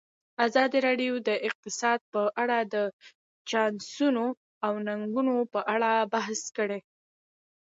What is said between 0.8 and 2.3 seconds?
راډیو د اقتصاد په